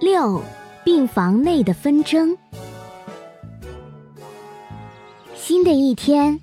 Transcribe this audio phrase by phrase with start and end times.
[0.00, 0.42] 六，
[0.82, 2.34] 病房内的纷争。
[5.34, 6.40] 新的一天，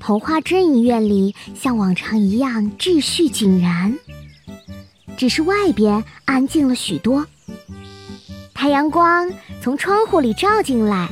[0.00, 3.98] 童话镇医院里像往常一样秩序井然，
[5.18, 7.26] 只是外边安静了许多。
[8.54, 9.30] 太阳光
[9.60, 11.10] 从窗户里照进来，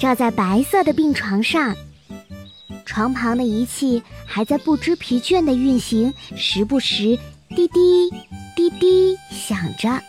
[0.00, 1.76] 照在白色的病床上，
[2.86, 7.18] 床旁的仪器还在不知疲倦的运行，时不时
[7.50, 8.10] 滴滴
[8.56, 10.02] 滴滴响着。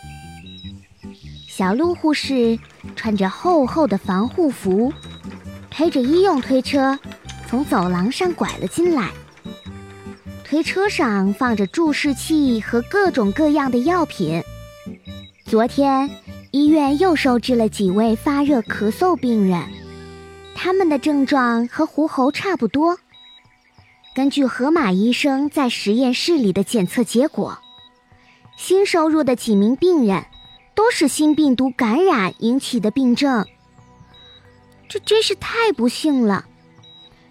[1.56, 2.58] 小鹿护士
[2.96, 4.92] 穿着厚厚的防护服，
[5.70, 6.98] 推着医用推车
[7.48, 9.10] 从走廊上拐了进来。
[10.44, 14.42] 推车上放着注视器和各种各样的药品。
[15.46, 16.10] 昨天
[16.50, 19.62] 医院又收治了几位发热咳嗽病人，
[20.54, 22.98] 他们的症状和狐猴差不多。
[24.14, 27.58] 根据河马医生在实验室里的检测结果，
[28.58, 30.22] 新收入的几名病人。
[30.76, 33.44] 都是新病毒感染引起的病症，
[34.88, 36.44] 这真是太不幸了。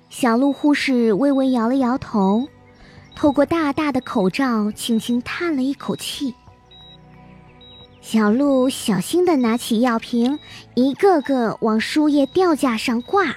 [0.09, 2.49] 小鹿护士微微摇了摇头，
[3.15, 6.33] 透过大大的口罩，轻轻叹了一口气。
[8.01, 10.39] 小鹿小心地拿起药瓶，
[10.73, 13.35] 一个个往输液吊架上挂，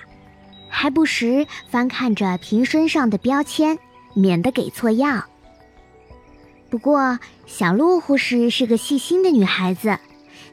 [0.69, 3.79] 还不时翻看着瓶身上的标签，
[4.15, 5.25] 免得给错药。
[6.71, 9.99] 不过，小鹿护士是个细心的女孩子，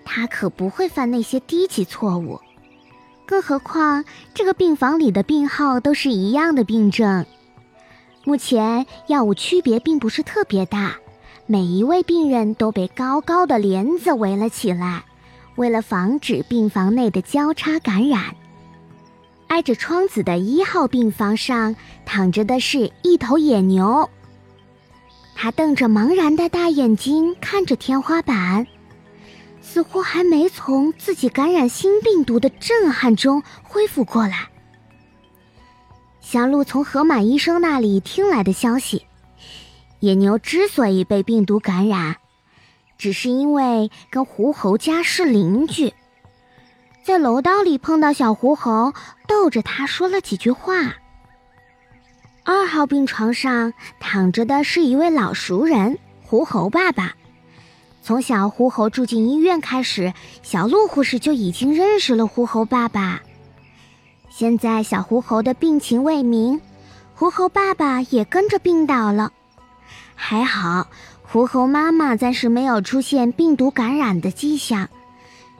[0.05, 2.39] 他可不会犯那些低级错误。
[3.25, 7.25] 更何况，这个病房里的病号都是一样的病症，
[8.23, 10.95] 目前药物区别并不是特别大。
[11.47, 15.03] 每一位病人都被高高的帘子围了起来，
[15.55, 18.35] 为了防止病房内的交叉感染。
[19.47, 24.09] 挨着窗子的一号病房上躺着的是一头野牛。
[25.35, 28.65] 他瞪着茫然的大眼睛看着天花板，
[29.65, 34.47] 似乎还没从自己感染新病毒的震撼中恢复过来。
[36.21, 39.05] 小鹿从河马医生那里听来的消息，
[39.99, 42.15] 野牛之所以被病毒感染，
[42.97, 45.93] 只是因为跟狐猴家是邻居，
[47.03, 48.93] 在楼道里碰到小狐猴，
[49.27, 50.95] 逗着他说了几句话。
[52.43, 57.15] 二号病床上躺着的是一位老熟人——狐猴爸爸。
[58.05, 63.23] 从小狐猴住进医院开始，小鹿护士就已经认识了狐猴爸爸。
[64.29, 66.61] 现在小狐猴的病情未明，
[67.15, 69.33] 狐猴爸爸也跟着病倒了。
[70.13, 70.85] 还好，
[71.23, 74.87] 狐猴妈妈暂时没有出现病毒感染的迹象，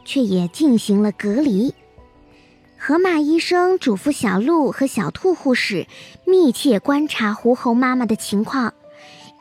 [0.05, 1.73] 却也进行了隔离。
[2.78, 5.88] 河马医生嘱咐小鹿和小兔护士
[6.28, 8.75] 密切观察狐猴妈妈的情况，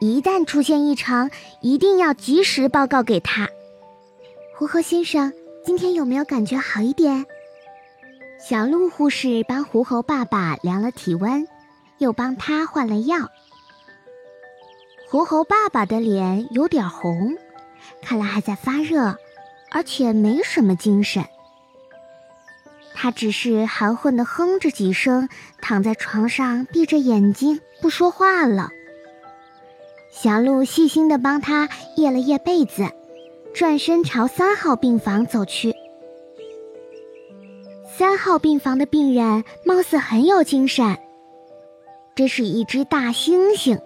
[0.01, 3.49] 一旦出现异常，一定要及时报告给他。
[4.57, 5.33] 狐猴先生，
[5.65, 7.25] 今天有没有感觉好一点？
[8.47, 11.47] 小鹿护士帮狐猴爸爸量了体温，
[11.99, 13.17] 又帮他换了药。
[15.09, 17.37] 狐猴爸爸的脸有点红，
[18.03, 19.17] 看来还在发热，
[19.71, 21.25] 而且没什么精神。
[22.93, 25.29] 他只是含混的哼着几声，
[25.61, 28.71] 躺在床上闭着眼睛不说话了。
[30.17, 32.89] 小鹿细心的帮他掖了掖被子，
[33.53, 35.75] 转身朝三号病房走去。
[37.99, 40.97] 三号病房的病人貌似很有精神，
[42.15, 43.81] 这是一只大猩猩。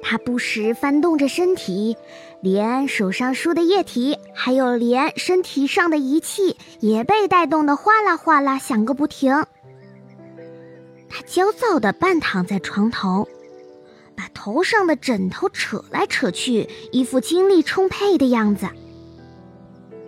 [0.00, 1.94] 他不时翻动着身体，
[2.40, 9.44] 连手上输的液体，还有连身体上的仪器，也被带动的哗啦哗啦响个不停。
[11.10, 13.28] 他焦躁地半躺在床头，
[14.18, 18.66] 把头上的枕头扯来扯去，一副精力充沛的样子。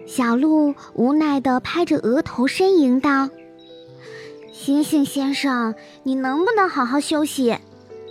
[0.04, 3.30] 小鹿无奈地拍着额头呻吟道
[4.50, 7.56] ：“星星先生，你能不能好好休息？”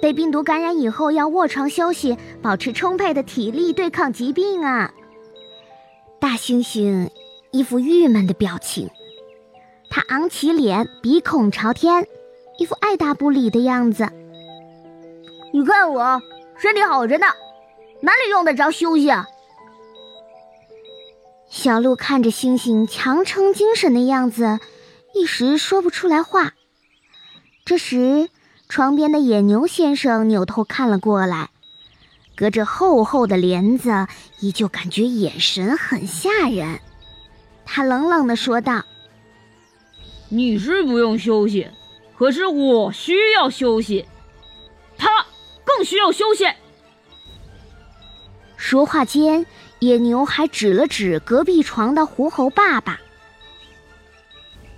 [0.02, 4.94] 被病毒感染以后要卧床休息，保持充沛的体力对抗疾病啊！
[6.22, 7.10] 大猩猩
[7.52, 8.90] 一副郁闷的表情，
[9.90, 12.08] 他昂起脸，鼻孔朝天，
[12.58, 14.08] 一副爱答不理的样子。
[15.52, 16.22] 你看我
[16.58, 17.28] 身体好着呢，
[18.02, 19.28] 哪里用得着休息啊？
[21.50, 24.60] 小鹿看着猩猩强撑精神的样子，
[25.14, 26.54] 一时说不出来话。
[27.66, 28.30] 这时。
[28.72, 31.50] 床边的野牛先生扭头看了过来，
[32.36, 34.06] 隔着厚厚的帘子，
[34.42, 36.80] 依旧感觉眼神很吓人。
[37.66, 38.84] 他冷冷地说道
[40.30, 41.68] ：“你是不用休息，
[42.16, 44.06] 可是我需要休息，
[45.76, 46.46] 更需要休息。”
[48.58, 49.46] 说话间，
[49.80, 53.00] 野牛还指了指隔壁床的狐猴爸爸。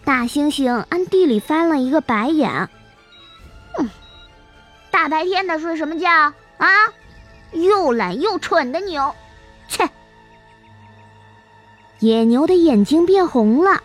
[0.04, 2.70] 大猩猩暗地里翻了一个白眼
[3.74, 3.90] ：“哼，
[4.90, 6.10] 大白天的睡什么觉
[6.58, 6.68] 啊？
[7.54, 9.14] 又懒又蠢的牛！”
[9.68, 9.90] 切！
[12.00, 13.82] 野牛的眼睛变红了，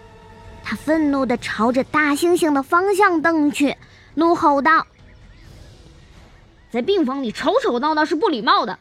[0.65, 3.77] 他愤怒的朝着大猩猩的方向瞪去，
[4.15, 4.87] 怒吼道
[6.71, 8.79] ：“在病房里吵吵闹闹是不礼貌的，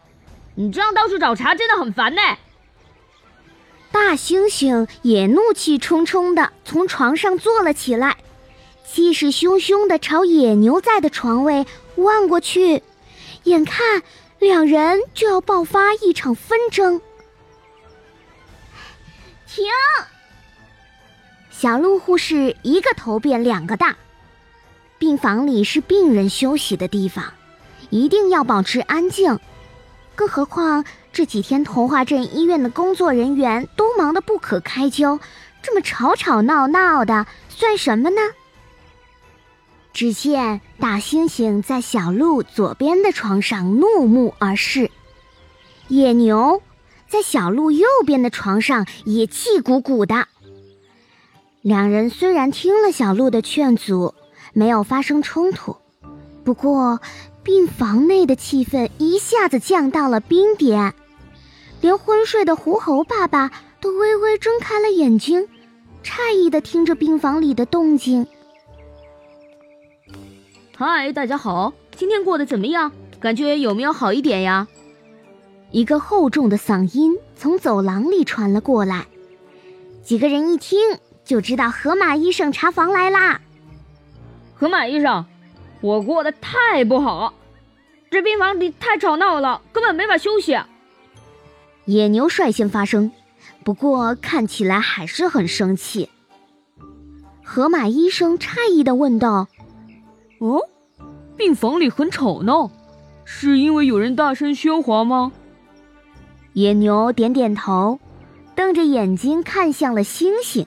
[0.55, 2.21] 你这样到处找茬真的很烦呢。”
[3.91, 8.17] 大猩猩也怒气冲冲地从床上坐了起来，
[8.85, 11.65] 气势汹汹地朝野牛在的床位
[11.95, 12.83] 望过去，
[13.43, 14.03] 眼看
[14.39, 16.99] 两人就要爆发一场纷争。
[19.47, 19.65] 停！
[21.49, 23.95] 小鹿护士一个头变两个大，
[24.99, 27.33] 病房里是病人休息的地方，
[27.95, 29.39] 一定要保持安静，
[30.15, 30.83] 更何况。
[31.13, 35.17] 这几天，童话镇医院的工作人员都忙得不可开交，
[35.61, 38.17] 这么吵吵闹闹的，算什么呢？
[39.93, 44.91] 只见大猩猩在小鹿左边的床上怒目而视，
[45.87, 46.61] 野牛
[47.07, 50.27] 在小鹿右边的床上也气鼓鼓的。
[51.61, 54.13] 两人虽然听了小鹿的劝阻，
[54.51, 55.77] 没有发生冲突，
[56.43, 56.99] 不过
[57.45, 60.95] 病房内的气氛一下子降到了冰点。
[61.79, 65.47] 连昏睡的狐猴爸爸都微微睁开了眼睛，
[66.03, 68.25] 诧异的听着病房里的动静。
[70.75, 72.91] 嗨，大家好，今天过得怎么样？
[73.19, 74.67] 感觉有没有好一点呀？
[75.69, 79.05] 一个厚重的嗓音从走廊里传了过来，
[80.03, 80.79] 几个人一听
[81.23, 83.39] 就知道河马医生查房来啦。
[84.55, 85.25] 河马医生，
[85.81, 87.33] 我过得太不好，
[88.09, 90.57] 这病房里太吵闹了，根本没法休息。
[91.85, 93.11] 野牛率先发声，
[93.63, 96.09] 不过看起来还是很生气。
[97.43, 99.47] 河马医生诧异的问道
[100.39, 100.59] ：“哦，
[101.37, 102.71] 病房里很吵闹，
[103.23, 105.31] 是因为有人大声喧哗吗？”
[106.53, 107.99] 野牛点点头，
[108.55, 110.65] 瞪着眼睛看向了星星。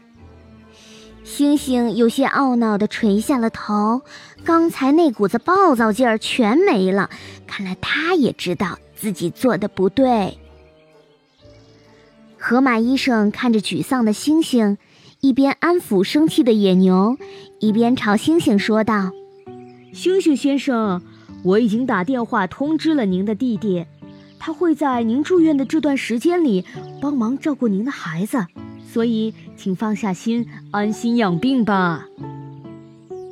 [1.29, 4.01] 星星有些懊恼地垂下了头，
[4.45, 7.11] 刚才那股子暴躁劲儿全没了，
[7.47, 10.39] 看来他也知道自己做的不对。
[12.39, 14.79] 河马医生看着沮丧的星星，
[15.21, 17.19] 一边安抚生气的野牛，
[17.61, 19.13] 一边朝星星说道
[19.93, 21.03] ：“星星先生，
[21.45, 23.85] 我已经打电话通知了您的弟弟，
[24.39, 26.65] 他会在您住院的这段时间里
[27.03, 28.47] 帮忙照顾您的孩子，
[28.91, 32.07] 所以请放下心，安心养病吧。”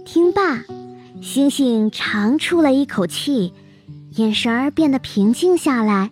[0.05, 0.65] 听罢，
[1.21, 3.53] 星星长出了一口气，
[4.17, 6.11] 眼神儿变得平静下来。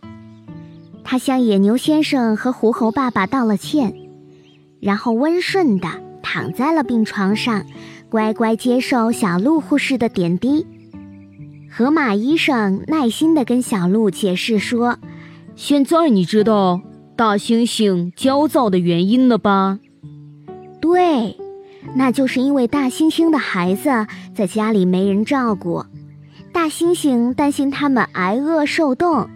[1.05, 3.95] 他向野牛先生和狐猴爸爸道了歉，
[4.81, 5.89] 然后温顺的
[6.23, 7.65] 躺在了病床上，
[8.09, 10.67] 乖乖接受小鹿护士的点滴。
[11.71, 14.99] 河马医生耐心地跟小鹿解释说
[15.57, 16.81] ：“现在你知道
[17.17, 19.79] 大猩猩焦躁的原因了吧？
[20.81, 21.37] 对，
[21.95, 25.85] 那就是因为大猩猩的孩子在家里没人照顾，
[26.53, 29.29] 大猩猩担心他们挨饿受冻。”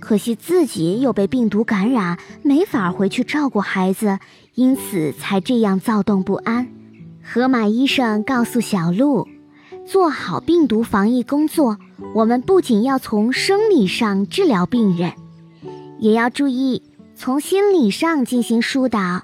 [0.00, 4.18] 可惜自己又被病毒感染，没法回去照顾孩子，
[4.54, 6.66] 因此才这样躁动不安。
[7.22, 9.26] 河马医生告诉小鹿，
[9.86, 11.78] 做好病毒防疫工作，
[12.14, 15.12] 我们不仅要从生理上治疗病人，
[15.98, 16.82] 也要注意
[17.16, 19.22] 从心理上进行疏导，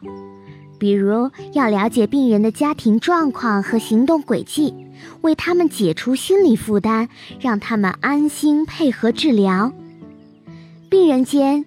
[0.79, 4.75] 比如要了解病人的家庭状况和行动轨迹，
[5.23, 7.09] 为他们解除心理负担，
[7.41, 9.73] 让他们安心配合治疗。
[10.89, 11.65] 病人间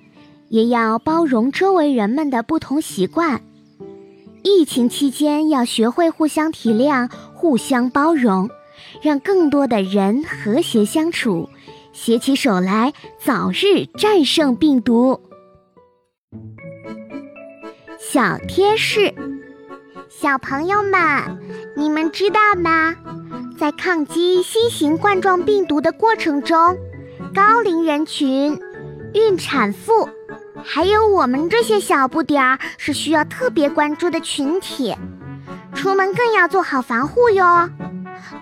[0.50, 3.42] 也要包容周围人们的不同习惯。
[4.44, 8.50] 疫情期间要学会互相体谅、互相包容，
[9.02, 11.48] 让更多的人和谐相处，
[11.94, 15.20] 携起手来，早日战胜病毒。
[18.14, 19.12] 小贴士：
[20.08, 21.02] 小朋友们，
[21.76, 22.94] 你们知道吗？
[23.58, 26.78] 在抗击新型冠状病毒的过程中，
[27.34, 28.62] 高龄人群。
[29.16, 30.08] 孕产妇，
[30.64, 34.96] 还有我们这些小不点儿是需要特别关注的群体，
[35.74, 37.68] 出门更要做好防护哟。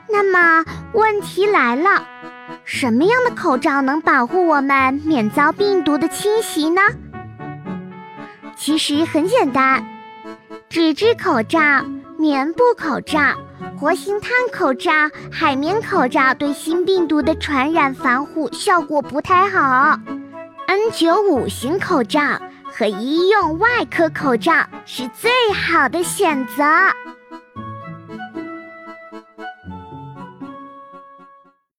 [0.10, 2.06] 那么问题来了，
[2.66, 6.82] 什么样的口罩能保护我们免遭病毒的侵袭呢？
[8.64, 9.84] 其实很简单，
[10.70, 11.60] 纸质口罩、
[12.20, 13.20] 棉布口罩、
[13.76, 14.92] 活性炭口罩、
[15.32, 20.00] 海绵口罩对新病毒的传染防护效果不太好。
[20.68, 22.22] N95 型口罩
[22.66, 24.54] 和医用外科口罩
[24.86, 26.64] 是最好的选择。